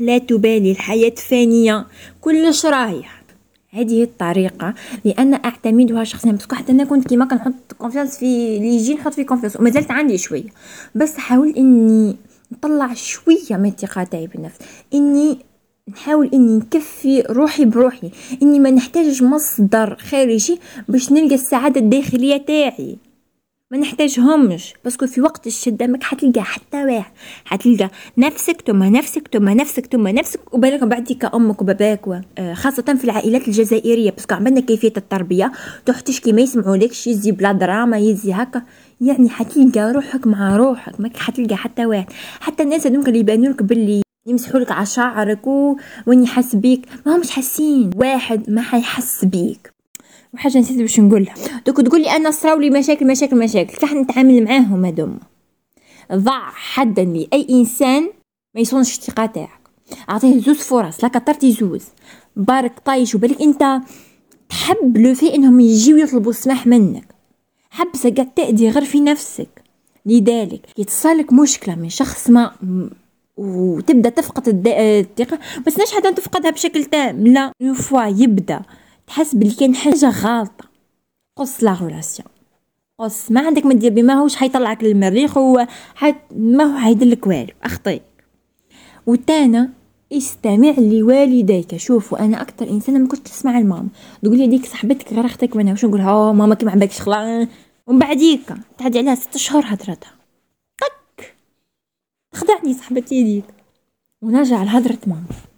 لا 0.00 0.18
تبالي 0.18 0.70
الحياة 0.70 1.10
فانية. 1.10 1.86
كلش 2.20 2.66
رايح 2.66 3.22
هذه 3.70 4.02
الطريقة 4.02 4.74
لأن 5.04 5.34
أعتمدها 5.34 6.04
شخصيا. 6.04 6.32
parce 6.32 6.46
que 6.46 6.54
حتى 6.54 6.72
أنا 6.72 6.84
كنت 6.84 7.08
كيما 7.08 7.24
كنحط 7.24 7.72
confiance 7.78 8.18
في 8.18 8.58
لي 8.58 8.74
يجي 8.74 8.94
نحط 8.94 9.14
في 9.14 9.24
confiance 9.24 9.56
وما 9.56 9.70
زلت 9.70 9.90
عندي 9.90 10.18
شوية. 10.18 10.48
بس 10.94 11.16
حاول 11.16 11.54
إني 11.56 12.16
نطلع 12.52 12.94
شوية 12.94 13.56
من 13.56 13.68
الثقة 13.68 14.04
تاعي 14.04 14.26
بالنفس. 14.26 14.58
إني 14.94 15.38
نحاول 15.88 16.30
إني 16.34 16.56
نكفي 16.56 17.20
روحي 17.20 17.64
بروحي. 17.64 18.10
إني 18.42 18.58
ما 18.58 18.70
نحتاجش 18.70 19.22
مصدر 19.22 19.96
خارجي 19.96 20.58
باش 20.88 21.12
نلقى 21.12 21.34
السعادة 21.34 21.80
الداخلية 21.80 22.36
تاعي. 22.36 22.96
ما 23.72 23.78
نحتاجهمش 23.78 24.74
parce 24.84 24.98
que 24.98 25.06
في 25.06 25.20
وقت 25.20 25.46
الشدة 25.46 25.86
ماك 25.86 26.02
حتلقى 26.02 26.42
حتى 26.42 26.84
واحد 26.84 27.12
حتلقى 27.44 27.90
نفسك 28.18 28.62
ثم 28.66 28.82
نفسك 28.82 29.28
ثم 29.32 29.48
نفسك 29.48 29.86
ثم 29.86 30.08
نفسك 30.08 30.54
وبالك 30.54 30.84
بعد 30.84 31.12
كأمك 31.12 31.62
وباباك. 31.62 32.22
آه، 32.38 32.54
خاصة 32.54 32.82
في 32.82 33.04
العائلات 33.04 33.48
الجزائرية 33.48 34.10
parce 34.10 34.25
que 34.25 34.34
عملنا 34.34 34.60
كيفية 34.60 34.92
التربية 34.96 35.52
تروح 35.86 36.00
تشكي 36.00 36.32
ما 36.32 36.40
يسمعولكش 36.40 37.06
يزي 37.06 37.32
بلا 37.32 37.52
دراما 37.52 37.98
يزي 37.98 38.32
هكا 38.32 38.62
يعني 39.00 39.28
حتلقى 39.28 39.92
روحك 39.92 40.26
مع 40.26 40.56
روحك 40.56 41.00
ماك 41.00 41.16
حتلقى 41.16 41.56
حتى 41.56 41.86
واحد 41.86 42.12
حتى 42.40 42.62
الناس 42.62 42.86
هذوك 42.86 43.08
اللي 43.08 43.18
يبانولك 43.18 43.62
باللي 43.62 44.02
يمسحولك 44.26 44.70
على 44.72 44.86
شعرك. 44.86 45.46
وين 46.06 46.22
يحس 46.22 46.54
بيك 46.54 46.86
ما 47.06 47.16
همش 47.16 47.30
حاسين 47.30 47.90
واحد 47.96 48.50
ما 48.50 48.62
حيحس 48.62 49.24
بيك 49.24 49.79
وحاجة 50.34 50.58
نسيت 50.58 50.78
باش 50.78 51.00
نقولها. 51.00 51.34
دوك 51.66 51.80
تقولي 51.80 52.10
أنا 52.10 52.30
صراولي 52.30 52.70
مشاكل 52.70 53.06
مشاكل 53.06 53.38
مشاكل. 53.38 53.76
كيف 53.76 53.92
نتعامل 53.92 54.44
معاهم 54.44 54.84
هذوما 54.84 55.18
ضع 56.12 56.50
حدا 56.50 57.04
لاي 57.04 57.46
إنسان 57.50 58.10
ما 58.54 58.60
يصونش 58.60 58.98
الثقة 58.98 59.26
تاعك. 59.26 59.60
أعطيه 60.10 60.40
زوز 60.40 60.56
فرص. 60.56 61.04
لا 61.04 61.08
كثرتي 61.08 61.52
زوز. 61.52 61.84
بارك 62.36 62.78
طايش. 62.84 63.14
وبالك 63.14 63.42
أنت 63.42 63.80
تحب 64.48 64.98
لو 64.98 65.14
في 65.14 65.34
إنهم 65.34 65.60
يجيو 65.60 65.96
يطلبوا 65.96 66.30
السماح 66.30 66.66
منك. 66.66 67.04
حبس 67.70 68.06
قاعد 68.06 68.34
تأدي 68.34 68.70
غير 68.70 68.84
في 68.84 69.00
نفسك. 69.00 69.62
لذلك 70.06 70.60
يتصالك 70.78 71.32
مشكلة 71.32 71.74
من 71.74 71.88
شخص 71.88 72.30
ما 72.30 72.52
وتبدأ 73.36 74.08
تفقد 74.10 74.62
الثقة. 74.66 75.38
بس 75.66 75.78
ناش 75.78 75.92
حتى 75.92 76.12
تفقدها 76.12 76.50
بشكل 76.50 76.84
تام. 76.84 77.26
لا. 77.26 77.52
فوا 77.74 78.04
يبدأ. 78.04 78.62
تحس 79.10 79.34
بلي 79.34 79.50
كاين 79.50 79.74
حاجة 79.74 80.10
غالطه 80.10 80.64
قص 81.36 81.64
لا 81.64 81.78
ريلاسيون. 81.82 82.28
قص 82.98 83.30
ما 83.30 83.40
عندك 83.46 83.66
ما 83.66 83.74
دير 83.74 83.92
بما 83.92 84.14
هوش 84.14 84.36
حيطلعك 84.36 84.84
للمريخ 84.84 85.38
هو 85.38 85.66
حت 85.94 86.16
ما 86.36 86.64
هو 86.64 86.78
حيدلك 86.78 87.26
والو 87.26 87.52
اخطيك 87.62 88.02
وتانا 89.06 89.70
استمع 90.12 90.74
لوالديك. 90.78 91.76
شوفوا 91.76 92.24
أنا 92.24 92.42
أكثر 92.42 92.70
إنسانة 92.70 92.98
ما 92.98 93.08
كنتش 93.08 93.30
تسمع 93.30 93.58
الماما 93.58 93.88
تقول 94.22 94.38
لي 94.38 94.46
ديك 94.46 94.66
صاحبتك 94.66 95.12
غير 95.12 95.26
أختك 95.26 95.56
وأنا 95.56 95.70
واش 95.70 95.84
نقول؟ 95.84 96.00
ها 96.00 96.32
ماما 96.32 96.54
كي 96.54 96.66
ما 96.66 96.72
عباكش 96.72 97.00
خلا 97.00 97.48
ومن 97.86 97.98
بعديك 97.98 98.54
تعدي 98.78 98.98
عليها 98.98 99.14
ست 99.14 99.36
شهور 99.36 99.62
هضرتها 99.66 100.12
طك 100.80 101.36
خدعني 102.34 102.74
صاحبتي 102.74 103.24
ديك 103.24 103.44
ونرجع 104.22 104.62
لهضرة 104.62 104.98
ماما. 105.06 105.49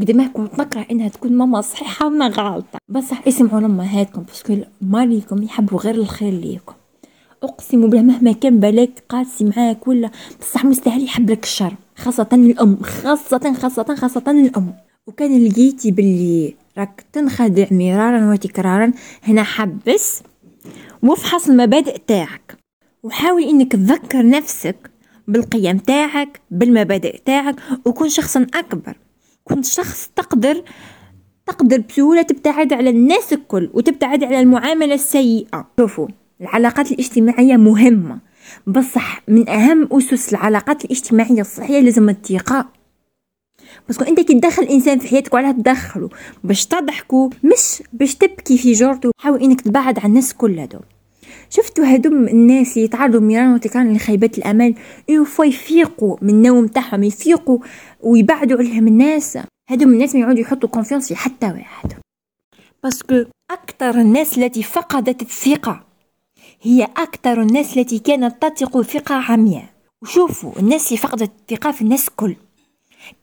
قد 0.00 0.10
ما 0.10 0.26
كنت 0.26 0.60
نكره 0.60 0.86
إنها 0.90 1.08
تكون 1.08 1.32
ماما 1.32 1.60
صحيحة 1.60 2.06
وما 2.06 2.26
غلطة. 2.26 2.78
بصح 2.88 3.28
اسمعوا 3.28 3.60
لامهاتكم 3.60 4.22
باسكو 4.22 4.56
ماليكم 4.80 5.42
يحبوا 5.42 5.78
غير 5.78 5.94
الخير 5.94 6.32
ليكم. 6.32 6.74
أقسم 7.42 7.80
بالله 7.80 8.02
مهما 8.02 8.32
كان 8.32 8.60
بالك 8.60 9.04
قاسي 9.08 9.44
معاك 9.44 9.88
ولا 9.88 10.10
بصح 10.40 10.64
مستحيل 10.64 11.04
يحب 11.04 11.30
لك 11.30 11.44
الشر 11.44 11.74
خاصة 11.96 12.28
الأم 12.32 12.78
خاصة 12.82 13.54
خاصة 13.54 13.94
خاصة 13.94 14.24
الأم. 14.30 14.74
وكان 15.06 15.44
لقيتي 15.44 15.90
باللي 15.90 16.54
راك 16.78 17.04
تنخدع 17.12 17.66
مرارا 17.70 18.32
وتكرارا 18.32 18.92
هنا 19.22 19.42
حبس 19.42 20.22
وافحص 21.02 21.48
المبادئ 21.48 21.98
تاعك. 22.06 22.56
وحاول 23.02 23.42
إنك 23.42 23.72
تذكر 23.72 24.28
نفسك 24.28 24.90
بالقيم 25.28 25.78
تاعك 25.78 26.40
بالمبادئ 26.50 27.18
تاعك 27.24 27.56
وكون 27.84 28.08
شخصا 28.08 28.46
أكبر. 28.54 28.96
كنت 29.48 29.64
شخص 29.64 30.10
تقدر 30.16 30.62
تقدر 31.46 31.78
بسهولة 31.78 32.22
تبتعد 32.22 32.72
على 32.72 32.90
الناس 32.90 33.32
الكل 33.32 33.70
وتبتعد 33.74 34.24
على 34.24 34.40
المعاملة 34.40 34.94
السيئة. 34.94 35.70
شوفوا 35.80 36.08
العلاقات 36.40 36.92
الاجتماعية 36.92 37.56
مهمة. 37.56 38.18
بصح 38.66 39.22
من 39.28 39.48
أهم 39.48 39.88
أسس 39.92 40.32
العلاقات 40.32 40.84
الاجتماعية 40.84 41.40
الصحية 41.40 41.80
لازم 41.80 42.08
الثقة 42.08 42.68
بس 43.88 44.02
أنت 44.02 44.20
كي 44.20 44.34
تدخل 44.40 44.62
إنسان 44.62 44.98
في 44.98 45.08
حياتك 45.08 45.34
ولا 45.34 45.52
تدخله 45.52 46.08
باش 46.44 46.66
تضحكوا 46.66 47.30
مش 47.44 47.82
باش 47.92 48.14
تبكي 48.14 48.58
في 48.58 48.72
جورته. 48.72 49.10
حاول 49.18 49.42
إنك 49.42 49.60
تبعد 49.60 49.98
عن 49.98 50.06
الناس 50.06 50.34
كل 50.34 50.58
هذول 50.58 50.84
شفتوا 51.50 51.84
هادوم 51.84 52.28
الناس 52.28 52.72
اللي 52.72 52.84
يتعرضوا 52.84 53.20
مرارا 53.20 53.54
وتكرارا 53.54 53.92
لخيبات 53.92 54.38
الأمل؟ 54.38 54.74
une 55.10 55.24
fois 55.24 55.44
يفيقوا 55.44 56.16
من 56.22 56.30
النوم 56.30 56.66
تاعهم 56.66 57.02
يفيقوا 57.02 57.58
ويبعدوا 58.00 58.58
عليهم 58.58 58.88
الناس. 58.88 59.38
هادوم 59.70 59.92
الناس 59.92 60.14
ما 60.14 60.20
يعودوا 60.20 60.40
يحطوا 60.40 60.68
confiance 60.68 61.08
في 61.08 61.16
حتى 61.16 61.46
واحد. 61.46 61.92
parce 62.82 63.08
que 63.08 63.24
أكثر 63.50 64.00
الناس 64.00 64.38
التي 64.38 64.62
فقدت 64.62 65.22
الثقة 65.22 65.84
هي 66.62 66.84
أكثر 66.84 67.42
الناس 67.42 67.78
التي 67.78 67.98
كانت 67.98 68.42
تثق 68.42 68.82
ثقة 68.82 69.14
عمياء. 69.14 69.64
وشوفوا 70.02 70.52
الناس 70.58 70.86
اللي 70.86 70.98
فقدت 70.98 71.30
الثقة 71.40 71.72
في 71.72 71.82
الناس 71.82 72.10
كل 72.16 72.36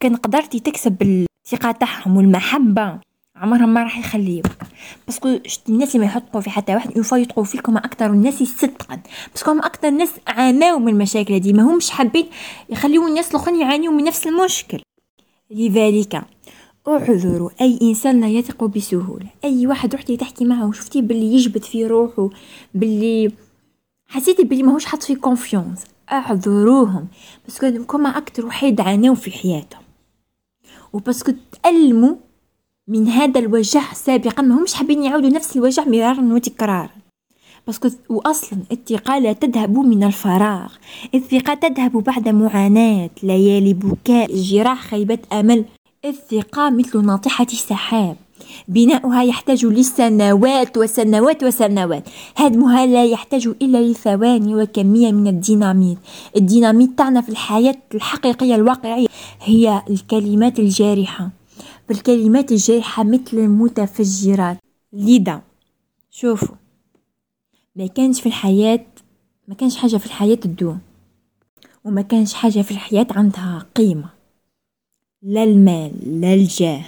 كان 0.00 0.16
قدرتي 0.16 0.60
تكسب 0.60 1.26
الثقة 1.46 1.72
تاعهم 1.72 2.16
والمحبة. 2.16 3.00
عمرهم 3.36 3.74
ما 3.74 3.82
راح 3.82 3.98
يخليوك 3.98 4.46
parce 5.06 5.26
que 5.26 5.38
الناس 5.68 5.94
اللي 5.94 6.06
ما 6.06 6.12
يحطوا 6.12 6.40
في 6.40 6.50
حتى 6.50 6.74
واحد 6.74 6.96
une 6.96 7.05
fois 7.05 7.16
يثقوا 7.16 7.44
فيكم 7.44 7.76
أكثر 7.76 8.06
الناس 8.06 8.42
صدقا. 8.42 9.00
parce 9.32 9.43
que 9.43 9.50
هم 9.50 9.58
أكثر 9.58 9.90
ناس 9.90 10.10
عاناو 10.26 10.78
من 10.78 10.88
المشاكل 10.88 11.34
هذه 11.34 11.52
ما 11.52 11.62
همش 11.62 11.90
حابين 11.90 12.26
يخليو 12.68 13.08
الناس 13.08 13.30
الآخرين 13.30 13.60
يعانيوا 13.60 13.92
من 13.92 14.04
نفس 14.04 14.26
المشكل. 14.26 14.80
لذلك 15.50 16.22
اعذروا 16.88 17.50
أي 17.60 17.78
إنسان 17.82 18.20
لا 18.20 18.28
يثق 18.28 18.64
بسهولة. 18.64 19.26
أي 19.44 19.66
واحد 19.66 19.94
رحتي 19.94 20.16
تحكي 20.16 20.44
معه 20.44 20.68
وشفتيه 20.68 21.02
باللي 21.02 21.34
يجبد 21.34 21.62
في 21.62 21.86
روحه 21.86 22.30
باللي 22.74 23.32
حسيتي 24.06 24.44
باللي 24.44 24.62
ماهوش 24.62 24.84
حاط 24.84 25.02
في 25.02 25.14
confiance 25.14 25.84
اعذروهم 26.12 27.08
parce 27.44 27.69
que 27.69 27.84
كما 27.84 28.08
أكثر 28.08 28.46
وحيد 28.46 28.80
عاناو 28.80 29.14
في 29.14 29.30
حياتهم. 29.30 29.82
و 30.92 30.96
parce 30.96 31.19
que 31.19 31.32
تألموا 31.62 32.14
من 32.88 33.08
هذا 33.08 33.40
الوجع 33.40 33.92
سابقا 33.92 34.42
ما 34.42 34.58
همش 34.58 34.74
حابين 34.74 35.02
يعودوا 35.02 35.28
نفس 35.30 35.56
الوجع 35.56 35.84
مرارا 35.84 36.22
وتكرارا. 36.34 36.90
parce 37.66 37.80
que 37.80 37.88
واصلا 38.08 38.58
الثقة 38.72 39.18
لا 39.18 39.32
تذهب 39.32 39.78
من 39.78 40.04
الفراغ. 40.04 40.72
الثقة 41.14 41.54
تذهب 41.54 41.92
بعد 41.92 42.28
معاناة 42.28 43.10
ليالي 43.22 43.74
بكاء 43.74 44.36
جراح 44.36 44.80
خيبة 44.86 45.18
أمل. 45.32 45.64
الثقة 46.04 46.70
مثل 46.70 47.06
ناطحة 47.06 47.46
السحاب 47.52 48.16
بناؤها 48.68 49.22
يحتاج 49.22 49.66
لسنوات 49.66 50.78
وسنوات 50.78 51.42
وسنوات. 51.44 52.08
هدمها 52.36 52.86
لا 52.86 53.04
يحتاج 53.04 53.46
إلا 53.46 53.78
لثواني 53.78 54.54
وكمية 54.54 55.12
من 55.12 55.26
الديناميت. 55.26 55.98
الديناميت 56.36 56.98
تاعنا 56.98 57.20
في 57.20 57.28
الحياة 57.28 57.76
الحقيقية 57.94 58.54
الواقعية. 58.54 59.06
هي 59.42 59.82
الكلمات 59.90 60.58
الجارحة. 60.58 61.30
بالكلمات 61.88 62.52
الجارحة 62.52 63.04
مثل 63.04 63.38
المتفجرات. 63.38 64.58
لذا 64.92 65.42
شوفوا. 66.10 66.56
ما 67.76 67.86
كانش 67.86 68.20
في 68.20 68.26
الحياة 68.26 68.86
ما 69.48 69.54
كانش 69.54 69.76
حاجة 69.76 69.96
في 69.96 70.06
الحياة 70.06 70.34
تدوم. 70.34 70.80
وما 71.84 72.02
كانش 72.02 72.34
حاجة 72.34 72.62
في 72.62 72.70
الحياة 72.70 73.06
عندها 73.10 73.66
قيمة. 73.74 74.08
لا 75.22 75.42
المال 75.44 76.20
لا 76.20 76.34
الجاه. 76.34 76.84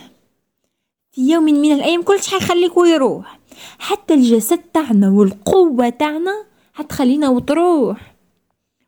في 1.12 1.30
يوم 1.30 1.44
من 1.44 1.72
الأيام 1.72 2.02
كل 2.02 2.22
شي 2.22 2.30
حيخليك 2.30 2.76
ويروح 2.76 3.38
حتى 3.78 4.14
الجسد 4.14 4.58
تاعنا 4.74 5.10
والقوة 5.10 5.88
تاعنا 5.88 6.44
حتخلينا 6.72 7.28
وتروح. 7.28 8.14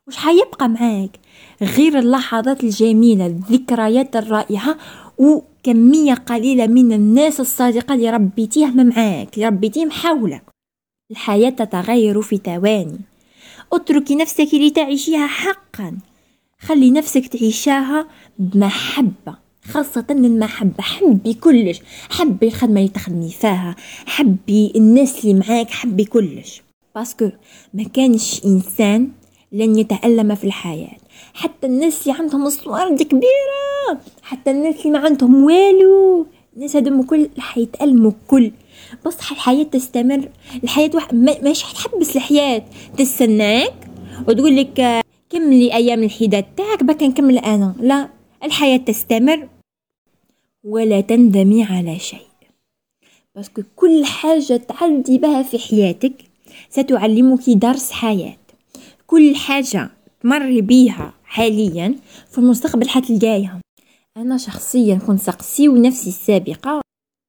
وش 0.07 0.15
حيبقى 0.15 0.69
معاك؟ 0.69 1.19
غير 1.61 1.99
اللحظات 1.99 2.63
الجميلة 2.63 3.25
الذكريات 3.25 4.15
الرائعة 4.15 4.77
وكمية 5.19 6.13
قليلة 6.13 6.67
من 6.67 6.93
الناس 6.93 7.39
الصادقة 7.39 7.95
اللي 7.95 8.09
ربيتيهم 8.09 8.85
معاك 8.85 9.35
اللي 9.35 9.47
ربيتيهم 9.47 9.91
حولك. 9.91 10.43
الحياة 11.11 11.49
تتغير 11.49 12.21
في 12.21 12.37
ثواني. 12.37 12.99
اتركي 13.73 14.15
نفسك 14.15 14.53
لتعيشيها 14.53 15.27
حقا. 15.27 15.97
خلي 16.59 16.91
نفسك 16.91 17.27
تعيشاها 17.27 18.07
بمحبة 18.39 19.35
خاصة 19.63 20.05
المحبة. 20.09 20.83
حبي 20.83 21.33
كلش. 21.33 21.81
حبي 22.09 22.47
الخدمة 22.47 22.79
اللي 22.79 22.91
تخدمي 22.91 23.29
فيها. 23.29 23.75
حبي 24.05 24.73
الناس 24.75 25.25
اللي 25.25 25.33
معاك. 25.33 25.69
حبي 25.69 26.05
كلش. 26.05 26.61
باسكو 26.95 27.29
ما 27.73 27.83
كانش 27.83 28.45
إنسان 28.45 29.11
لن 29.51 29.79
يتألم 29.79 30.35
في 30.35 30.43
الحياة. 30.43 30.97
حتى 31.33 31.67
الناس 31.67 32.07
اللي 32.07 32.19
عندهم 32.19 32.49
صوارد 32.49 33.01
كبيرة. 33.01 33.68
حتى 34.21 34.51
الناس 34.51 34.75
اللي 34.79 34.91
ما 34.91 34.99
عندهم 34.99 35.43
والو 35.43 36.27
الناس 36.55 36.75
هذوما 36.75 37.03
كل 37.03 37.29
حيتألموا 37.37 38.11
كل. 38.27 38.51
بصح 39.05 39.31
الحياة 39.31 39.63
تستمر. 39.63 40.29
الحياة 40.63 40.91
واحد 40.93 41.15
مش 41.15 41.63
حتحبس 41.63 42.15
الحياة. 42.15 42.65
تستناك 42.97 43.73
وتقول 44.27 44.57
لك 44.57 45.03
كملي 45.29 45.73
أيام 45.73 46.03
الحداد 46.03 46.45
تاعك 46.57 46.83
بك 46.83 47.03
نكمل 47.03 47.37
أنا. 47.37 47.75
لا 47.79 48.09
الحياة 48.43 48.77
تستمر 48.77 49.47
ولا 50.63 51.01
تندمي 51.01 51.63
على 51.63 51.99
شيء. 51.99 52.29
باسكو 53.35 53.61
كل 53.75 54.05
حاجة 54.05 54.57
تعدي 54.57 55.17
بها 55.17 55.43
في 55.43 55.59
حياتك 55.59 56.13
ستعلمك 56.69 57.49
درس 57.49 57.91
حياة. 57.91 58.37
كل 59.07 59.35
حاجة 59.35 59.89
تمر 60.21 60.59
بيها 60.59 61.13
حاليا 61.23 61.95
في 62.31 62.37
المستقبل 62.37 62.89
حتلقايها. 62.89 63.59
أنا 64.17 64.37
شخصيا 64.37 64.95
كنت 65.07 65.19
سقسيو 65.19 65.75
نفسي 65.75 66.09
السابقة. 66.09 66.81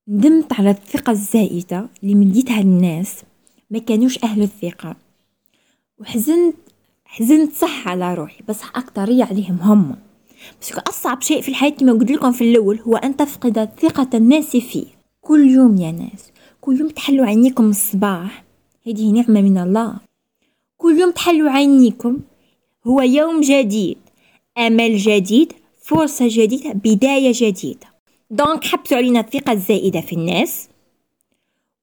ندمت 0.09 0.53
على 0.53 0.71
الثقة 0.71 1.11
الزائدة 1.11 1.89
اللي 2.03 2.15
مديتها 2.15 2.63
للناس 2.63 3.17
ما 3.71 3.79
كانوش 3.79 4.25
أهل 4.25 4.43
الثقة. 4.43 4.97
وحزنت 5.99 6.55
حزنت 7.05 7.53
صح 7.53 7.89
على 7.89 8.15
روحي 8.15 8.43
بس 8.49 8.61
اكترية 8.75 9.25
عليهم 9.25 9.59
هم. 9.61 9.97
بس 10.63 10.73
أصعب 10.73 11.23
شيء 11.23 11.41
في 11.43 11.49
الحياة 11.49 11.71
كما 11.71 11.93
قلت 11.93 12.11
لكم 12.11 12.33
في 12.33 12.51
الأول 12.51 12.81
هو 12.81 12.97
أن 12.97 13.17
تفقد 13.17 13.69
ثقة 13.81 14.09
الناس 14.15 14.57
فيه. 14.57 14.87
كل 15.21 15.51
يوم 15.51 15.77
يا 15.77 15.93
ناس. 15.93 16.33
كل 16.61 16.81
يوم 16.81 16.89
تحلوا 16.89 17.27
عينيكم 17.27 17.71
الصباح. 17.71 18.45
هذه 18.87 19.11
نعمة 19.13 19.41
من 19.41 19.59
الله. 19.59 19.95
كل 20.77 20.99
يوم 21.01 21.11
تحلوا 21.11 21.51
عينيكم. 21.51 22.19
هو 22.87 23.01
يوم 23.01 23.41
جديد. 23.41 23.99
أمل 24.59 24.97
جديد. 24.97 25.53
فرصة 25.91 26.27
جديدة 26.29 26.73
بداية 26.73 27.33
جديدة. 27.35 27.87
دونك 28.31 28.65
حبسوا 28.65 28.97
علينا 28.97 29.21
الثقة 29.21 29.53
الزائدة 29.53 30.01
في 30.01 30.13
الناس. 30.13 30.69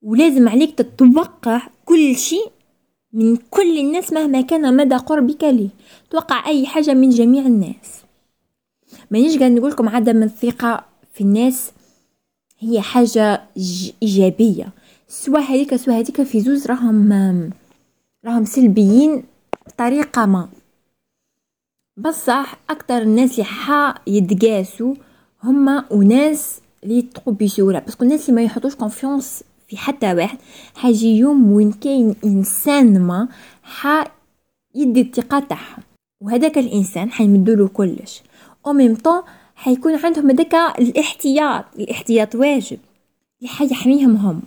ولازم 0.01 0.49
عليك 0.49 0.77
تتوقع 0.77 1.61
كل 1.85 2.15
شيء 2.15 2.51
من 3.13 3.35
كل 3.35 3.77
الناس 3.79 4.13
مهما 4.13 4.41
كان 4.41 4.77
مدى 4.77 4.95
قربك 4.95 5.43
ليه. 5.43 5.69
توقع 6.09 6.47
أي 6.47 6.65
حاجة 6.65 6.93
من 6.93 7.09
جميع 7.09 7.45
الناس. 7.45 8.03
مانيش 9.11 9.37
قاعد 9.37 9.51
نقول 9.51 9.71
لكم 9.71 9.89
عدم 9.89 10.23
الثقة 10.23 10.85
في 11.13 11.21
الناس 11.21 11.71
هي 12.59 12.81
حاجة 12.81 13.43
إيجابية. 14.03 14.69
سوا 15.07 15.39
هذيك 15.39 15.75
سوا 15.75 15.93
هذيك 15.93 16.21
في 16.21 16.39
زوز 16.39 16.67
راهم 16.67 17.51
راهم 18.25 18.45
سلبيين 18.45 19.23
بطريقة 19.67 20.25
ما. 20.25 20.49
بصح 21.97 22.55
أكتر 22.69 22.97
الناس 23.01 23.31
اللي 23.31 23.43
حا 23.43 23.95
يتقاسوا 24.07 24.93
هما 25.43 25.85
وناس 25.91 26.61
اللي 26.83 26.97
يثقوا 26.97 27.33
بسهولة. 27.33 27.79
parce 27.79 27.94
que 27.94 28.03
الناس 28.03 28.29
اللي 28.29 28.41
ما 28.41 28.45
يحطوش 28.45 28.75
confiance 28.75 29.43
في 29.67 29.77
حتى 29.77 30.13
واحد 30.13 30.37
حيجي 30.75 31.17
يوم 31.17 31.51
وين 31.51 31.71
كاين 31.71 32.15
إنسان 32.25 33.01
ما 33.01 33.27
حا 33.63 34.05
يدي 34.75 35.01
الثقة 35.01 35.39
تاعهم. 35.39 35.83
وهذاك 36.21 36.57
الإنسان 36.57 37.11
حيمدوله 37.11 37.67
كلش. 37.67 38.21
au 38.67 38.73
même 38.73 38.95
temps 38.95 39.21
حيكون 39.55 39.95
عندهم 39.95 40.31
هذاك 40.31 40.55
الاحتياط 40.55 41.65
الاحتياط 41.79 42.35
واجب 42.35 42.79
اللي 43.39 43.49
حيحميهم 43.49 44.15
هم 44.15 44.41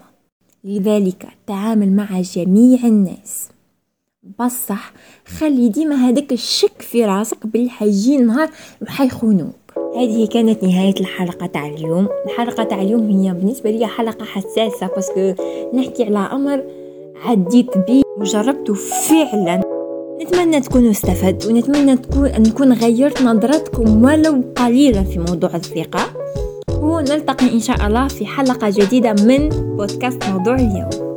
لذلك 0.64 1.28
تعامل 1.46 1.92
مع 1.92 2.20
جميع 2.20 2.84
الناس. 2.84 3.48
بصح 4.22 4.92
خلي 5.38 5.68
ديما 5.68 5.94
هذاك 5.94 6.32
الشك 6.32 6.82
في 6.82 7.04
راسك 7.04 7.46
باللي 7.46 7.70
حيجي 7.70 8.16
نهار 8.16 8.50
وحيخونوك 8.82 9.54
هذه 9.96 10.26
كانت 10.26 10.64
نهاية 10.64 10.94
الحلقة 11.00 11.46
تاع 11.46 11.66
اليوم. 11.66 12.08
الحلقة 12.26 12.64
تاع 12.64 12.82
اليوم 12.82 13.10
هي 13.10 13.32
بالنسبة 13.34 13.70
لي 13.70 13.86
حلقة 13.86 14.24
حساسة 14.24 14.86
باسكو 14.86 15.34
نحكي 15.74 16.04
على 16.04 16.18
أمر 16.18 16.64
عديت 17.24 17.78
بيه 17.78 18.02
وجربته 18.18 18.74
فعلا. 18.74 19.60
نتمنى 20.22 20.60
تكونوا 20.60 20.90
استفدتوا 20.90 21.50
ونتمنى 21.50 21.96
تكون 21.96 22.28
نكون 22.28 22.72
غيرت 22.72 23.22
نظرتكم 23.22 24.04
ولو 24.04 24.42
قليلا 24.56 25.02
في 25.02 25.18
موضوع 25.18 25.54
الثقة. 25.54 26.00
ونلتقي 26.82 27.52
إن 27.52 27.60
شاء 27.60 27.86
الله 27.86 28.08
في 28.08 28.26
حلقة 28.26 28.70
جديدة 28.70 29.12
من 29.12 29.48
بودكاست 29.48 30.24
موضوع 30.24 30.54
اليوم. 30.54 31.09